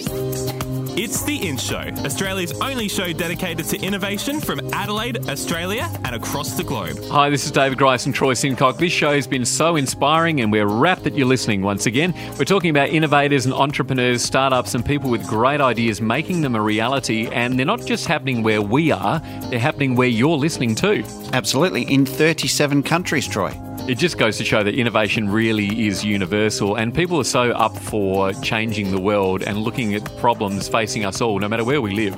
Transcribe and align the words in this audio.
It's 0.00 1.22
The 1.24 1.48
In 1.48 1.56
Show, 1.56 1.90
Australia's 2.04 2.52
only 2.60 2.88
show 2.88 3.12
dedicated 3.12 3.66
to 3.66 3.80
innovation 3.80 4.40
from 4.40 4.60
Adelaide, 4.72 5.28
Australia, 5.28 5.90
and 6.04 6.14
across 6.14 6.56
the 6.56 6.62
globe. 6.62 6.98
Hi, 7.10 7.30
this 7.30 7.44
is 7.44 7.50
David 7.50 7.78
Grice 7.78 8.06
and 8.06 8.14
Troy 8.14 8.34
Simcock. 8.34 8.78
This 8.78 8.92
show 8.92 9.12
has 9.12 9.26
been 9.26 9.44
so 9.44 9.74
inspiring, 9.74 10.40
and 10.40 10.52
we're 10.52 10.66
rapt 10.66 11.02
that 11.04 11.16
you're 11.16 11.26
listening 11.26 11.62
once 11.62 11.86
again. 11.86 12.14
We're 12.38 12.44
talking 12.44 12.70
about 12.70 12.90
innovators 12.90 13.44
and 13.44 13.52
entrepreneurs, 13.54 14.22
startups, 14.22 14.74
and 14.74 14.86
people 14.86 15.10
with 15.10 15.26
great 15.26 15.60
ideas 15.60 16.00
making 16.00 16.42
them 16.42 16.54
a 16.54 16.62
reality. 16.62 17.26
And 17.28 17.58
they're 17.58 17.66
not 17.66 17.84
just 17.84 18.06
happening 18.06 18.42
where 18.44 18.62
we 18.62 18.92
are, 18.92 19.20
they're 19.50 19.58
happening 19.58 19.96
where 19.96 20.08
you're 20.08 20.36
listening 20.36 20.76
too. 20.76 21.04
Absolutely, 21.32 21.82
in 21.92 22.06
37 22.06 22.84
countries, 22.84 23.26
Troy. 23.26 23.52
It 23.88 23.96
just 23.96 24.18
goes 24.18 24.36
to 24.36 24.44
show 24.44 24.62
that 24.62 24.74
innovation 24.74 25.30
really 25.30 25.86
is 25.86 26.04
universal, 26.04 26.76
and 26.76 26.94
people 26.94 27.18
are 27.20 27.24
so 27.24 27.52
up 27.52 27.74
for 27.74 28.34
changing 28.34 28.90
the 28.90 29.00
world 29.00 29.42
and 29.42 29.56
looking 29.56 29.94
at 29.94 30.04
problems 30.18 30.68
facing 30.68 31.06
us 31.06 31.22
all, 31.22 31.38
no 31.38 31.48
matter 31.48 31.64
where 31.64 31.80
we 31.80 31.94
live, 31.94 32.14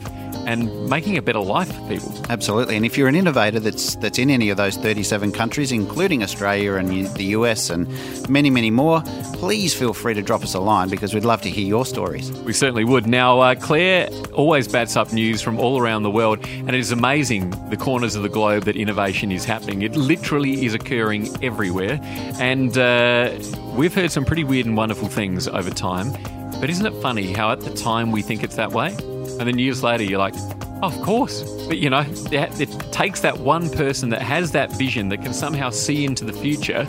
and 0.46 0.88
making 0.88 1.16
a 1.16 1.22
better 1.22 1.40
life 1.40 1.72
for 1.72 1.88
people. 1.88 2.12
Absolutely, 2.28 2.76
and 2.76 2.84
if 2.84 2.96
you're 2.96 3.08
an 3.08 3.14
innovator 3.14 3.60
that's 3.60 3.96
that's 3.96 4.18
in 4.18 4.30
any 4.30 4.50
of 4.50 4.56
those 4.56 4.76
37 4.76 5.32
countries, 5.32 5.72
including 5.72 6.22
Australia 6.22 6.74
and 6.74 7.06
the 7.14 7.24
US 7.36 7.70
and 7.70 7.88
many, 8.28 8.50
many 8.50 8.70
more, 8.70 9.02
please 9.34 9.74
feel 9.74 9.92
free 9.92 10.14
to 10.14 10.22
drop 10.22 10.42
us 10.42 10.54
a 10.54 10.60
line 10.60 10.88
because 10.88 11.14
we'd 11.14 11.24
love 11.24 11.42
to 11.42 11.50
hear 11.50 11.66
your 11.66 11.86
stories. 11.86 12.30
We 12.42 12.52
certainly 12.52 12.84
would. 12.84 13.06
Now, 13.06 13.40
uh, 13.40 13.54
Claire 13.54 14.08
always 14.32 14.68
bats 14.68 14.96
up 14.96 15.12
news 15.12 15.42
from 15.42 15.58
all 15.58 15.80
around 15.80 16.02
the 16.02 16.10
world, 16.10 16.38
and 16.44 16.70
it 16.70 16.74
is 16.74 16.92
amazing 16.92 17.50
the 17.70 17.76
corners 17.76 18.14
of 18.14 18.22
the 18.22 18.28
globe 18.28 18.64
that 18.64 18.76
innovation 18.76 19.32
is 19.32 19.44
happening. 19.44 19.82
It 19.82 19.96
literally 19.96 20.64
is 20.64 20.74
occurring 20.74 21.28
everywhere, 21.42 21.98
and 22.38 22.76
uh, 22.76 23.32
we've 23.74 23.94
heard 23.94 24.10
some 24.10 24.24
pretty 24.24 24.44
weird 24.44 24.66
and 24.66 24.76
wonderful 24.76 25.08
things 25.08 25.48
over 25.48 25.70
time. 25.70 26.12
But 26.60 26.68
isn't 26.68 26.84
it 26.84 26.94
funny 27.00 27.32
how 27.32 27.50
at 27.52 27.60
the 27.60 27.72
time 27.72 28.12
we 28.12 28.20
think 28.20 28.42
it's 28.42 28.56
that 28.56 28.72
way, 28.72 28.94
and 29.40 29.48
then 29.48 29.58
years 29.58 29.82
later 29.82 30.04
you're 30.04 30.18
like, 30.18 30.34
oh, 30.36 30.78
of 30.82 31.02
course. 31.02 31.42
But 31.66 31.78
you 31.78 31.90
know, 31.90 32.04
it, 32.30 32.60
it 32.60 32.70
takes 32.92 33.20
that 33.20 33.38
one 33.38 33.70
person 33.70 34.10
that 34.10 34.22
has 34.22 34.52
that 34.52 34.70
vision 34.72 35.08
that 35.08 35.22
can 35.22 35.32
somehow 35.32 35.70
see 35.70 36.04
into 36.04 36.24
the 36.24 36.32
future 36.32 36.84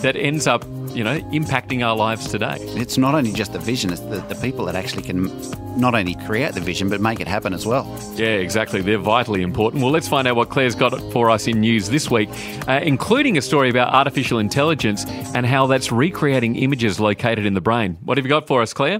that 0.00 0.16
ends 0.16 0.46
up, 0.46 0.64
you 0.94 1.04
know, 1.04 1.20
impacting 1.32 1.84
our 1.84 1.94
lives 1.94 2.28
today. 2.28 2.56
It's 2.60 2.96
not 2.96 3.14
only 3.14 3.32
just 3.32 3.52
the 3.52 3.58
vision, 3.58 3.92
it's 3.92 4.00
the, 4.00 4.20
the 4.28 4.34
people 4.36 4.64
that 4.66 4.74
actually 4.74 5.02
can 5.02 5.30
not 5.78 5.94
only 5.94 6.14
create 6.14 6.54
the 6.54 6.60
vision, 6.60 6.88
but 6.88 7.00
make 7.00 7.20
it 7.20 7.28
happen 7.28 7.52
as 7.52 7.66
well. 7.66 7.86
Yeah, 8.14 8.26
exactly. 8.26 8.80
They're 8.80 8.98
vitally 8.98 9.42
important. 9.42 9.82
Well, 9.82 9.92
let's 9.92 10.08
find 10.08 10.26
out 10.26 10.36
what 10.36 10.48
Claire's 10.48 10.74
got 10.74 10.98
for 11.12 11.30
us 11.30 11.46
in 11.46 11.60
news 11.60 11.90
this 11.90 12.10
week, 12.10 12.30
uh, 12.66 12.80
including 12.82 13.36
a 13.36 13.42
story 13.42 13.68
about 13.68 13.92
artificial 13.92 14.38
intelligence 14.38 15.04
and 15.34 15.44
how 15.44 15.66
that's 15.66 15.92
recreating 15.92 16.56
images 16.56 16.98
located 16.98 17.44
in 17.44 17.52
the 17.52 17.60
brain. 17.60 17.98
What 18.04 18.16
have 18.16 18.24
you 18.24 18.30
got 18.30 18.46
for 18.46 18.62
us, 18.62 18.72
Claire? 18.72 18.98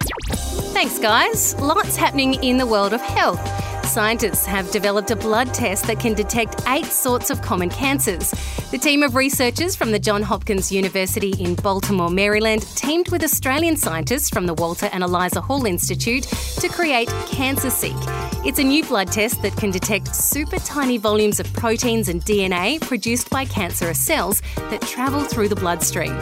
Thanks, 0.76 0.98
guys. 0.98 1.58
Lots 1.58 1.96
happening 1.96 2.34
in 2.44 2.58
the 2.58 2.66
world 2.66 2.92
of 2.92 3.00
health. 3.00 3.40
Scientists 3.86 4.44
have 4.44 4.70
developed 4.72 5.10
a 5.10 5.16
blood 5.16 5.54
test 5.54 5.86
that 5.86 5.98
can 5.98 6.12
detect 6.12 6.60
eight 6.68 6.84
sorts 6.84 7.30
of 7.30 7.40
common 7.40 7.70
cancers. 7.70 8.30
The 8.70 8.76
team 8.76 9.02
of 9.02 9.14
researchers 9.14 9.74
from 9.74 9.90
the 9.90 9.98
Johns 9.98 10.26
Hopkins 10.26 10.70
University 10.70 11.30
in 11.42 11.54
Baltimore, 11.54 12.10
Maryland, 12.10 12.60
teamed 12.74 13.08
with 13.08 13.24
Australian 13.24 13.78
scientists 13.78 14.28
from 14.28 14.44
the 14.44 14.52
Walter 14.52 14.90
and 14.92 15.02
Eliza 15.02 15.40
Hall 15.40 15.64
Institute 15.64 16.24
to 16.24 16.68
create 16.68 17.08
CancerSeek. 17.08 17.96
It's 18.44 18.58
a 18.58 18.64
new 18.64 18.84
blood 18.84 19.10
test 19.10 19.40
that 19.40 19.56
can 19.56 19.70
detect 19.70 20.14
super 20.14 20.58
tiny 20.58 20.98
volumes 20.98 21.40
of 21.40 21.50
proteins 21.54 22.10
and 22.10 22.20
DNA 22.22 22.82
produced 22.82 23.30
by 23.30 23.46
cancerous 23.46 23.98
cells 23.98 24.42
that 24.56 24.82
travel 24.82 25.24
through 25.24 25.48
the 25.48 25.56
bloodstream. 25.56 26.12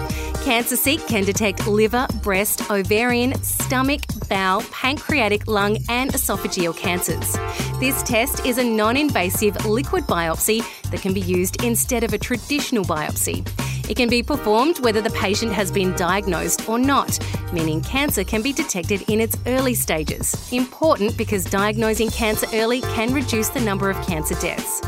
CancerSeek 0.44 1.06
can 1.08 1.24
detect 1.24 1.66
liver, 1.66 2.06
breast, 2.22 2.70
ovarian, 2.70 3.34
stomach, 3.42 4.02
bowel, 4.34 4.62
pancreatic, 4.72 5.46
lung, 5.46 5.78
and 5.88 6.12
esophageal 6.12 6.76
cancers. 6.76 7.32
This 7.78 8.02
test 8.02 8.44
is 8.44 8.58
a 8.58 8.64
non 8.64 8.96
invasive 8.96 9.64
liquid 9.64 10.04
biopsy 10.04 10.60
that 10.90 11.00
can 11.00 11.14
be 11.14 11.20
used 11.20 11.62
instead 11.62 12.02
of 12.02 12.12
a 12.12 12.18
traditional 12.18 12.84
biopsy. 12.84 13.46
It 13.88 13.96
can 13.96 14.08
be 14.08 14.22
performed 14.22 14.78
whether 14.80 15.02
the 15.02 15.10
patient 15.10 15.52
has 15.52 15.70
been 15.70 15.94
diagnosed 15.94 16.68
or 16.68 16.78
not, 16.78 17.18
meaning 17.52 17.82
cancer 17.82 18.24
can 18.24 18.40
be 18.40 18.52
detected 18.52 19.02
in 19.10 19.20
its 19.20 19.36
early 19.46 19.74
stages. 19.74 20.34
Important 20.52 21.16
because 21.18 21.44
diagnosing 21.44 22.10
cancer 22.10 22.46
early 22.54 22.80
can 22.80 23.12
reduce 23.12 23.50
the 23.50 23.60
number 23.60 23.90
of 23.90 24.06
cancer 24.06 24.34
deaths. 24.36 24.80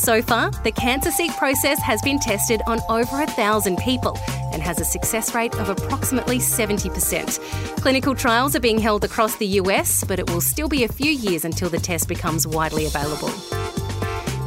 So 0.00 0.22
far, 0.22 0.50
the 0.50 0.72
CancerSeek 0.72 1.36
process 1.36 1.80
has 1.80 2.00
been 2.02 2.18
tested 2.18 2.62
on 2.66 2.80
over 2.88 3.22
a 3.22 3.26
thousand 3.26 3.78
people 3.78 4.16
and 4.52 4.62
has 4.62 4.80
a 4.80 4.84
success 4.84 5.34
rate 5.34 5.54
of 5.56 5.68
approximately 5.68 6.38
70%. 6.38 7.40
Clinical 7.80 8.14
trials 8.14 8.54
are 8.54 8.60
being 8.60 8.78
held 8.78 9.04
across 9.04 9.36
the 9.36 9.46
US, 9.62 10.04
but 10.04 10.18
it 10.18 10.30
will 10.30 10.40
still 10.40 10.68
be 10.68 10.84
a 10.84 10.88
few 10.88 11.10
years 11.10 11.44
until 11.44 11.68
the 11.68 11.78
test 11.78 12.08
becomes 12.08 12.46
widely 12.46 12.86
available. 12.86 13.30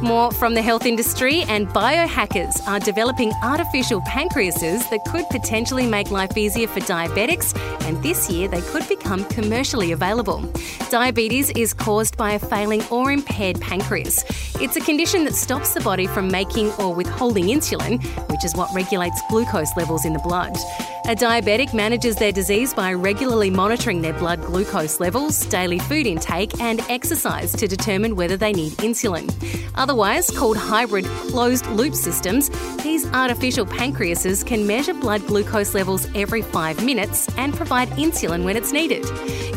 More 0.00 0.30
from 0.30 0.54
the 0.54 0.62
health 0.62 0.86
industry, 0.86 1.42
and 1.48 1.68
biohackers 1.70 2.64
are 2.68 2.78
developing 2.78 3.32
artificial 3.42 4.00
pancreases 4.02 4.88
that 4.90 5.04
could 5.06 5.28
potentially 5.28 5.88
make 5.88 6.12
life 6.12 6.36
easier 6.36 6.68
for 6.68 6.78
diabetics, 6.80 7.52
and 7.80 8.00
this 8.00 8.30
year 8.30 8.46
they 8.46 8.60
could 8.60 8.88
become 8.88 9.24
commercially 9.24 9.90
available. 9.90 10.48
Diabetes 10.88 11.50
is 11.50 11.74
caused 11.74 12.16
by 12.16 12.32
a 12.32 12.38
failing 12.38 12.80
or 12.92 13.10
impaired 13.10 13.60
pancreas. 13.60 14.24
It's 14.60 14.76
a 14.76 14.80
condition 14.80 15.24
that 15.24 15.34
stops 15.34 15.74
the 15.74 15.80
body 15.80 16.06
from 16.06 16.28
making 16.28 16.70
or 16.74 16.94
withholding 16.94 17.46
insulin, 17.46 18.00
which 18.30 18.44
is 18.44 18.54
what 18.54 18.72
regulates 18.72 19.20
glucose 19.28 19.76
levels 19.76 20.04
in 20.04 20.12
the 20.12 20.20
blood. 20.20 20.56
A 21.06 21.16
diabetic 21.16 21.72
manages 21.72 22.16
their 22.16 22.32
disease 22.32 22.74
by 22.74 22.92
regularly 22.92 23.50
monitoring 23.50 24.02
their 24.02 24.12
blood 24.12 24.42
glucose 24.42 25.00
levels, 25.00 25.46
daily 25.46 25.78
food 25.78 26.06
intake, 26.06 26.60
and 26.60 26.80
exercise 26.90 27.50
to 27.52 27.66
determine 27.66 28.14
whether 28.14 28.36
they 28.36 28.52
need 28.52 28.72
insulin. 28.74 29.26
Otherwise, 29.88 30.30
called 30.32 30.58
hybrid 30.58 31.06
closed 31.30 31.66
loop 31.68 31.94
systems, 31.94 32.50
these 32.82 33.10
artificial 33.12 33.64
pancreases 33.64 34.44
can 34.44 34.66
measure 34.66 34.92
blood 34.92 35.26
glucose 35.26 35.72
levels 35.72 36.06
every 36.14 36.42
five 36.42 36.84
minutes 36.84 37.26
and 37.38 37.54
provide 37.54 37.88
insulin 37.92 38.44
when 38.44 38.54
it's 38.54 38.70
needed. 38.70 39.02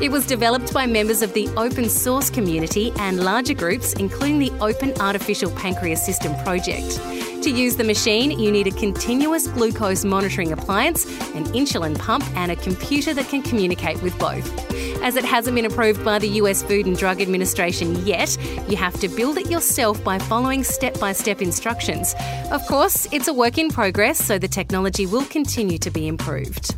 It 0.02 0.10
was 0.10 0.26
developed 0.26 0.74
by 0.74 0.86
members 0.86 1.22
of 1.22 1.34
the 1.34 1.50
open 1.58 1.90
source 1.90 2.30
community 2.30 2.94
and 2.98 3.26
larger 3.26 3.54
groups, 3.54 3.92
including 3.96 4.40
the 4.40 4.52
Open 4.62 4.94
Artificial 5.02 5.52
Pancreas 5.52 6.06
System 6.06 6.34
project. 6.46 7.02
To 7.44 7.50
use 7.50 7.76
the 7.76 7.84
machine, 7.84 8.40
you 8.40 8.54
need 8.54 8.68
a 8.68 8.72
continuous 8.72 9.48
glucose 9.48 10.06
monitoring 10.06 10.54
appliance, 10.54 11.06
an 11.36 11.44
insulin 11.48 12.00
pump, 12.00 12.24
and 12.38 12.54
a 12.54 12.56
computer 12.56 13.14
that 13.16 13.28
can 13.28 13.42
communicate 13.42 14.02
with 14.02 14.18
both. 14.18 14.48
As 15.02 15.16
it 15.16 15.26
hasn't 15.26 15.56
been 15.56 15.66
approved 15.66 16.06
by 16.06 16.20
the 16.20 16.28
US 16.42 16.62
Food 16.62 16.86
and 16.86 16.96
Drug 16.96 17.22
Administration 17.22 18.06
yet, 18.06 18.38
you 18.70 18.78
have 18.78 19.00
to 19.00 19.08
build 19.08 19.38
it 19.38 19.50
yourself 19.50 20.04
by 20.04 20.20
following 20.20 20.64
step 20.64 21.00
by 21.00 21.12
step 21.12 21.42
instructions. 21.42 22.14
Of 22.52 22.66
course, 22.68 23.08
it's 23.12 23.28
a 23.28 23.34
work 23.34 23.58
in 23.58 23.70
progress, 23.70 24.24
so 24.24 24.38
the 24.38 24.48
technology 24.48 25.08
will 25.08 25.26
continue 25.26 25.80
to 25.80 25.90
be 25.90 26.08
improved. 26.08 26.76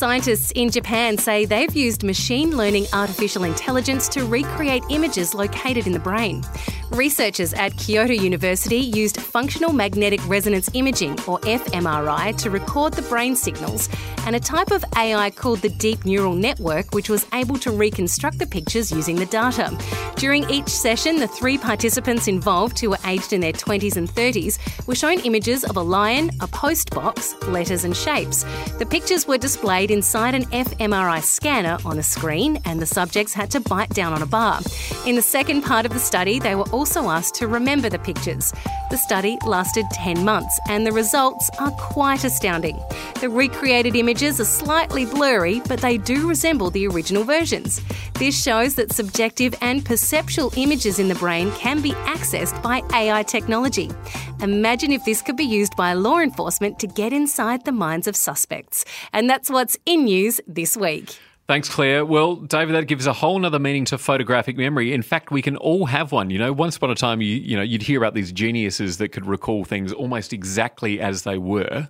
Scientists 0.00 0.50
in 0.52 0.70
Japan 0.70 1.18
say 1.18 1.44
they've 1.44 1.76
used 1.76 2.04
machine 2.04 2.56
learning 2.56 2.86
artificial 2.94 3.44
intelligence 3.44 4.08
to 4.08 4.24
recreate 4.24 4.82
images 4.88 5.34
located 5.34 5.86
in 5.86 5.92
the 5.92 5.98
brain. 5.98 6.42
Researchers 6.90 7.52
at 7.52 7.76
Kyoto 7.76 8.14
University 8.14 8.78
used 8.78 9.20
functional 9.20 9.74
magnetic 9.74 10.18
resonance 10.26 10.70
imaging, 10.72 11.12
or 11.28 11.38
fMRI, 11.40 12.34
to 12.38 12.48
record 12.48 12.94
the 12.94 13.02
brain 13.02 13.36
signals, 13.36 13.90
and 14.24 14.34
a 14.34 14.40
type 14.40 14.70
of 14.70 14.82
AI 14.96 15.30
called 15.30 15.60
the 15.60 15.68
deep 15.68 16.06
neural 16.06 16.34
network, 16.34 16.92
which 16.94 17.10
was 17.10 17.26
able 17.34 17.58
to 17.58 17.70
reconstruct 17.70 18.38
the 18.38 18.46
pictures 18.46 18.90
using 18.90 19.16
the 19.16 19.26
data. 19.26 19.76
During 20.16 20.48
each 20.50 20.68
session, 20.68 21.16
the 21.16 21.28
three 21.28 21.58
participants 21.58 22.26
involved, 22.26 22.80
who 22.80 22.90
were 22.90 22.98
aged 23.04 23.34
in 23.34 23.40
their 23.40 23.52
20s 23.52 23.96
and 23.96 24.08
30s, 24.08 24.58
were 24.86 24.96
shown 24.96 25.20
images 25.20 25.62
of 25.62 25.76
a 25.76 25.82
lion, 25.82 26.30
a 26.40 26.48
post 26.48 26.90
box, 26.90 27.34
letters, 27.44 27.84
and 27.84 27.96
shapes. 27.96 28.44
The 28.78 28.86
pictures 28.86 29.28
were 29.28 29.38
displayed 29.38 29.89
inside 29.90 30.34
an 30.34 30.44
fMRI 30.46 31.22
scanner 31.22 31.78
on 31.84 31.98
a 31.98 32.02
screen, 32.02 32.60
and 32.64 32.80
the 32.80 32.86
subjects 32.86 33.32
had 33.32 33.50
to 33.50 33.60
bite 33.60 33.90
down 33.90 34.12
on 34.12 34.22
a 34.22 34.26
bar. 34.26 34.60
In 35.06 35.16
the 35.16 35.22
second 35.22 35.62
part 35.62 35.86
of 35.86 35.92
the 35.92 35.98
study, 35.98 36.38
they 36.38 36.54
were 36.54 36.68
also 36.70 37.08
asked 37.08 37.34
to 37.36 37.48
remember 37.48 37.88
the 37.88 37.98
pictures. 37.98 38.52
The 38.90 38.96
study 38.96 39.38
lasted 39.46 39.86
10 39.92 40.24
months, 40.24 40.58
and 40.68 40.86
the 40.86 40.92
results 40.92 41.50
are 41.58 41.70
quite 41.72 42.24
astounding. 42.24 42.78
The 43.20 43.28
recreated 43.28 43.96
images 43.96 44.40
are 44.40 44.44
slightly 44.44 45.04
blurry, 45.06 45.60
but 45.68 45.80
they 45.80 45.98
do 45.98 46.28
resemble 46.28 46.70
the 46.70 46.86
original 46.86 47.24
versions. 47.24 47.80
This 48.14 48.40
shows 48.40 48.74
that 48.74 48.92
subjective 48.92 49.54
and 49.60 49.84
perceptual 49.84 50.52
images 50.56 50.98
in 50.98 51.08
the 51.08 51.14
brain 51.14 51.50
can 51.52 51.80
be 51.80 51.92
accessed 51.92 52.62
by 52.62 52.82
AI 52.94 53.22
technology. 53.22 53.90
Imagine 54.42 54.90
if 54.90 55.04
this 55.04 55.20
could 55.20 55.36
be 55.36 55.44
used 55.44 55.76
by 55.76 55.92
law 55.92 56.18
enforcement 56.18 56.78
to 56.78 56.86
get 56.86 57.12
inside 57.12 57.64
the 57.64 57.72
minds 57.72 58.06
of 58.06 58.16
suspects. 58.16 58.84
And 59.12 59.28
that's 59.28 59.50
what's 59.50 59.76
in 59.86 60.04
news 60.04 60.40
this 60.46 60.76
week. 60.76 61.18
Thanks, 61.46 61.68
Claire. 61.68 62.04
Well, 62.06 62.36
David, 62.36 62.76
that 62.76 62.86
gives 62.86 63.08
a 63.08 63.12
whole 63.12 63.44
other 63.44 63.58
meaning 63.58 63.84
to 63.86 63.98
photographic 63.98 64.56
memory. 64.56 64.92
In 64.92 65.02
fact, 65.02 65.32
we 65.32 65.42
can 65.42 65.56
all 65.56 65.86
have 65.86 66.12
one. 66.12 66.30
You 66.30 66.38
know, 66.38 66.52
once 66.52 66.76
upon 66.76 66.90
a 66.90 66.94
time, 66.94 67.20
you 67.20 67.34
you 67.34 67.56
know, 67.56 67.62
you'd 67.62 67.82
hear 67.82 67.98
about 67.98 68.14
these 68.14 68.30
geniuses 68.30 68.98
that 68.98 69.08
could 69.08 69.26
recall 69.26 69.64
things 69.64 69.92
almost 69.92 70.32
exactly 70.32 71.00
as 71.00 71.24
they 71.24 71.38
were. 71.38 71.88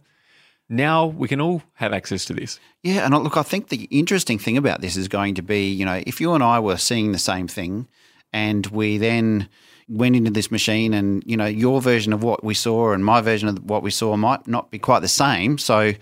now 0.71 1.05
we 1.05 1.29
can 1.29 1.41
all 1.41 1.63
have 1.75 1.93
access 1.93 2.25
to 2.27 2.33
this. 2.33 2.59
Yeah, 2.83 3.05
and 3.05 3.13
look, 3.23 3.37
I 3.37 3.43
think 3.43 3.69
the 3.69 3.85
interesting 3.91 4.39
thing 4.39 4.57
about 4.57 4.81
this 4.81 4.97
is 4.97 5.09
going 5.09 5.35
to 5.35 5.43
be, 5.43 5.69
you 5.69 5.85
know, 5.85 6.01
if 6.07 6.21
you 6.21 6.33
and 6.33 6.43
I 6.43 6.61
were 6.61 6.77
seeing 6.79 7.13
the 7.13 7.19
same 7.19 7.49
thing 7.49 7.89
and 8.33 8.65
we 8.69 8.97
then 8.97 9.49
went 9.89 10.15
into 10.15 10.31
this 10.31 10.53
machine 10.53 10.95
and, 10.95 11.23
you 11.27 11.37
know, 11.37 11.47
your 11.47 11.81
version 11.81 12.13
of 12.13 12.23
what 12.23 12.45
we 12.45 12.55
saw 12.55 12.93
and 12.93 13.05
my 13.05 13.21
version 13.21 13.49
of 13.49 13.59
what 13.65 13.83
we 13.83 13.91
saw 13.91 14.17
might 14.17 14.47
not 14.47 14.71
be 14.71 14.79
quite 14.79 15.01
the 15.01 15.09
same. 15.09 15.59
So 15.59 15.93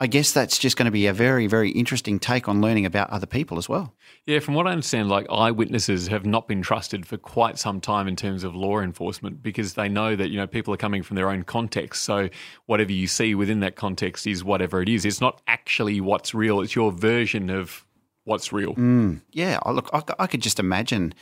I 0.00 0.06
guess 0.06 0.32
that's 0.32 0.58
just 0.58 0.76
going 0.76 0.84
to 0.86 0.92
be 0.92 1.08
a 1.08 1.12
very, 1.12 1.48
very 1.48 1.70
interesting 1.70 2.20
take 2.20 2.48
on 2.48 2.60
learning 2.60 2.86
about 2.86 3.10
other 3.10 3.26
people 3.26 3.58
as 3.58 3.68
well. 3.68 3.94
Yeah, 4.26 4.38
from 4.38 4.54
what 4.54 4.68
I 4.68 4.70
understand, 4.70 5.08
like 5.08 5.26
eyewitnesses 5.28 6.06
have 6.06 6.24
not 6.24 6.46
been 6.46 6.62
trusted 6.62 7.04
for 7.04 7.16
quite 7.16 7.58
some 7.58 7.80
time 7.80 8.06
in 8.06 8.14
terms 8.14 8.44
of 8.44 8.54
law 8.54 8.78
enforcement 8.78 9.42
because 9.42 9.74
they 9.74 9.88
know 9.88 10.14
that, 10.14 10.30
you 10.30 10.36
know, 10.36 10.46
people 10.46 10.72
are 10.72 10.76
coming 10.76 11.02
from 11.02 11.16
their 11.16 11.28
own 11.28 11.42
context. 11.42 12.04
So 12.04 12.28
whatever 12.66 12.92
you 12.92 13.08
see 13.08 13.34
within 13.34 13.58
that 13.60 13.74
context 13.74 14.26
is 14.28 14.44
whatever 14.44 14.80
it 14.80 14.88
is. 14.88 15.04
It's 15.04 15.20
not 15.20 15.42
actually 15.48 16.00
what's 16.00 16.32
real, 16.32 16.60
it's 16.60 16.76
your 16.76 16.92
version 16.92 17.50
of 17.50 17.84
what's 18.22 18.52
real. 18.52 18.74
Mm, 18.74 19.22
yeah, 19.32 19.58
look, 19.66 19.90
I, 19.92 20.02
I 20.20 20.26
could 20.28 20.42
just 20.42 20.60
imagine 20.60 21.12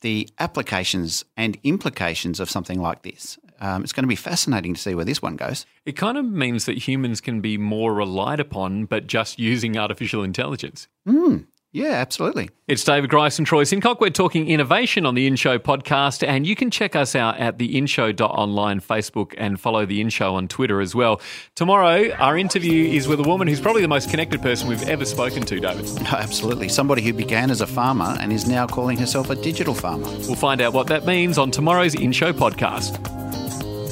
the 0.00 0.28
applications 0.38 1.24
and 1.36 1.58
implications 1.64 2.40
of 2.40 2.50
something 2.50 2.80
like 2.80 3.02
this. 3.02 3.38
Um, 3.60 3.82
it's 3.82 3.92
going 3.92 4.04
to 4.04 4.08
be 4.08 4.14
fascinating 4.16 4.74
to 4.74 4.80
see 4.80 4.94
where 4.94 5.04
this 5.04 5.20
one 5.20 5.36
goes. 5.36 5.66
It 5.84 5.92
kind 5.92 6.16
of 6.16 6.24
means 6.24 6.66
that 6.66 6.78
humans 6.86 7.20
can 7.20 7.40
be 7.40 7.58
more 7.58 7.92
relied 7.92 8.38
upon, 8.38 8.84
but 8.84 9.08
just 9.08 9.38
using 9.38 9.76
artificial 9.76 10.22
intelligence. 10.22 10.86
Mm, 11.06 11.46
yeah, 11.72 11.92
absolutely. 11.92 12.50
It's 12.66 12.82
David 12.82 13.10
Grice 13.10 13.38
and 13.38 13.46
Troy 13.46 13.64
Simcock. 13.64 14.00
We're 14.00 14.10
talking 14.10 14.48
innovation 14.48 15.04
on 15.04 15.14
the 15.14 15.26
In 15.26 15.36
Show 15.36 15.58
podcast, 15.58 16.26
and 16.26 16.46
you 16.46 16.56
can 16.56 16.70
check 16.70 16.96
us 16.96 17.14
out 17.14 17.38
at 17.38 17.58
the 17.58 17.74
InShow.online 17.74 18.80
Facebook 18.80 19.34
and 19.36 19.60
follow 19.60 19.84
the 19.84 20.00
In 20.00 20.08
Show 20.08 20.34
on 20.34 20.48
Twitter 20.48 20.80
as 20.80 20.94
well. 20.94 21.20
Tomorrow, 21.54 22.10
our 22.12 22.38
interview 22.38 22.88
is 22.90 23.06
with 23.06 23.20
a 23.20 23.22
woman 23.22 23.48
who's 23.48 23.60
probably 23.60 23.82
the 23.82 23.88
most 23.88 24.08
connected 24.08 24.40
person 24.40 24.68
we've 24.68 24.88
ever 24.88 25.04
spoken 25.04 25.42
to, 25.44 25.60
David. 25.60 25.84
Absolutely. 26.06 26.68
Somebody 26.68 27.02
who 27.02 27.12
began 27.12 27.50
as 27.50 27.60
a 27.60 27.66
farmer 27.66 28.16
and 28.18 28.32
is 28.32 28.46
now 28.48 28.66
calling 28.66 28.96
herself 28.96 29.28
a 29.28 29.34
digital 29.34 29.74
farmer. 29.74 30.06
We'll 30.06 30.36
find 30.36 30.60
out 30.60 30.72
what 30.72 30.86
that 30.86 31.04
means 31.04 31.36
on 31.36 31.50
tomorrow's 31.50 31.94
In 31.94 32.12
Show 32.12 32.32
podcast. 32.32 33.02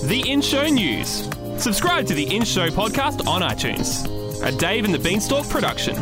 The 0.08 0.30
In 0.30 0.40
Show 0.40 0.66
News. 0.66 1.28
Subscribe 1.58 2.06
to 2.06 2.14
the 2.14 2.34
In 2.34 2.44
Show 2.44 2.68
podcast 2.68 3.26
on 3.26 3.42
iTunes. 3.42 4.12
A 4.42 4.52
Dave 4.56 4.84
and 4.84 4.92
the 4.94 4.98
Beanstalk 4.98 5.48
production. 5.48 5.96